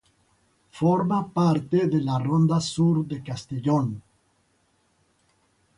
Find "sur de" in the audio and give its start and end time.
2.59-3.21